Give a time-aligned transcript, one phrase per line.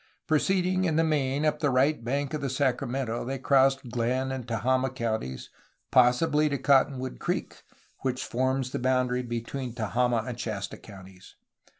[0.25, 4.47] Proceeding, in the main, up the right bank of the Sacramento they crossed Glenn and
[4.47, 5.51] Tehama counties
[5.91, 7.61] possibly to Cottonwood Creek,
[7.99, 11.35] which forms the boundary between Tehama and Shasta counties.